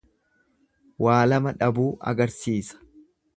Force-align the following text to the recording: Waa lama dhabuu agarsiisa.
Waa 1.07 1.19
lama 1.33 1.53
dhabuu 1.59 1.89
agarsiisa. 2.13 2.83